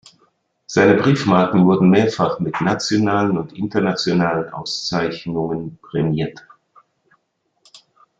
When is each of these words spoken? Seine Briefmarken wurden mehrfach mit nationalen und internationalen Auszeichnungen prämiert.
Seine 0.65 0.95
Briefmarken 0.95 1.63
wurden 1.67 1.91
mehrfach 1.91 2.39
mit 2.39 2.59
nationalen 2.59 3.37
und 3.37 3.53
internationalen 3.53 4.51
Auszeichnungen 4.51 5.77
prämiert. 5.79 6.41